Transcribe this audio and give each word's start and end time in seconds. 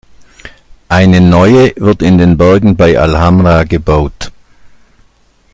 Eine 0.89 1.21
neue 1.21 1.75
wird 1.75 2.01
in 2.01 2.17
den 2.17 2.35
Bergen 2.35 2.75
bei 2.75 2.97
al-Hamra 2.97 3.65
gebaut. 3.65 4.31